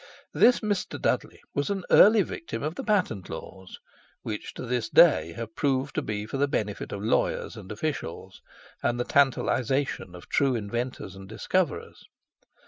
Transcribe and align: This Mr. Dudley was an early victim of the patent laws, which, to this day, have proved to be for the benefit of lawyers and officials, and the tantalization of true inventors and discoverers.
This 0.33 0.61
Mr. 0.61 0.99
Dudley 0.99 1.41
was 1.53 1.69
an 1.69 1.83
early 1.91 2.23
victim 2.23 2.63
of 2.63 2.73
the 2.73 2.83
patent 2.83 3.29
laws, 3.29 3.77
which, 4.23 4.55
to 4.55 4.65
this 4.65 4.89
day, 4.89 5.33
have 5.33 5.55
proved 5.55 5.93
to 5.93 6.01
be 6.01 6.25
for 6.25 6.37
the 6.37 6.47
benefit 6.47 6.91
of 6.91 7.03
lawyers 7.03 7.55
and 7.55 7.71
officials, 7.71 8.41
and 8.81 8.99
the 8.99 9.05
tantalization 9.05 10.15
of 10.15 10.27
true 10.27 10.55
inventors 10.55 11.15
and 11.15 11.29
discoverers. 11.29 12.03